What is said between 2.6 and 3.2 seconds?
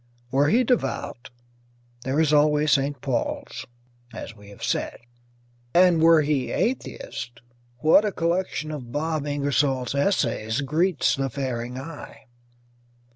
St.